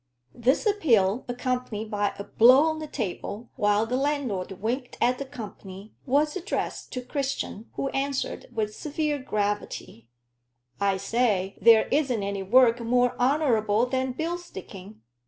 [0.33, 5.25] This appeal, accompanied by a blow on the table, while the landlord winked at the
[5.25, 10.07] company, was addressed to Christian, who answered, with severe gravity
[10.79, 15.01] "I say there isn't any work more honorable than bill sticking."